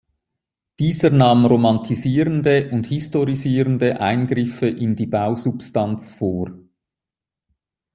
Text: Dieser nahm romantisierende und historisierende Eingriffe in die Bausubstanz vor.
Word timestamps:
Dieser 0.79 1.11
nahm 1.11 1.45
romantisierende 1.45 2.71
und 2.71 2.87
historisierende 2.87 3.99
Eingriffe 4.01 4.67
in 4.67 4.95
die 4.95 5.05
Bausubstanz 5.05 6.11
vor. 6.11 6.49